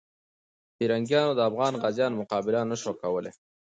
[0.77, 3.31] پرنګیانو د افغان غازیانو مقابله نه سوه کولای.